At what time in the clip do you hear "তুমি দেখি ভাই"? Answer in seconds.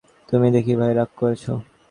0.29-0.91